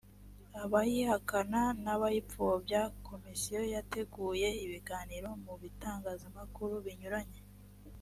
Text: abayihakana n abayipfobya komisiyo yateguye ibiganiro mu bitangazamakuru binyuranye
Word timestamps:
abayihakana 0.63 1.61
n 1.83 1.85
abayipfobya 1.95 2.81
komisiyo 3.07 3.59
yateguye 3.73 4.47
ibiganiro 4.65 5.29
mu 5.43 5.53
bitangazamakuru 5.61 6.75
binyuranye 6.87 7.41